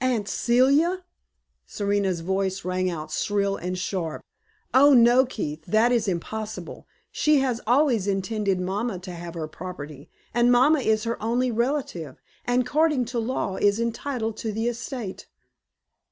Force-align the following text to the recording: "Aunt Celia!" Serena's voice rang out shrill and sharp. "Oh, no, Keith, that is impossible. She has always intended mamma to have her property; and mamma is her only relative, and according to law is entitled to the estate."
"Aunt 0.00 0.28
Celia!" 0.28 1.02
Serena's 1.66 2.20
voice 2.20 2.64
rang 2.64 2.88
out 2.88 3.10
shrill 3.10 3.56
and 3.56 3.76
sharp. 3.76 4.22
"Oh, 4.72 4.94
no, 4.94 5.26
Keith, 5.26 5.64
that 5.66 5.90
is 5.90 6.06
impossible. 6.06 6.86
She 7.10 7.38
has 7.38 7.60
always 7.66 8.06
intended 8.06 8.60
mamma 8.60 9.00
to 9.00 9.10
have 9.12 9.34
her 9.34 9.48
property; 9.48 10.08
and 10.32 10.52
mamma 10.52 10.78
is 10.78 11.02
her 11.02 11.20
only 11.20 11.50
relative, 11.50 12.20
and 12.44 12.62
according 12.62 13.06
to 13.06 13.18
law 13.18 13.56
is 13.56 13.80
entitled 13.80 14.36
to 14.36 14.52
the 14.52 14.68
estate." 14.68 15.26